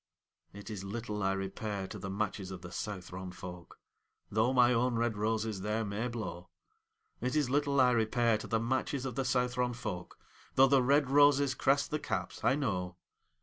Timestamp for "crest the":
11.53-11.99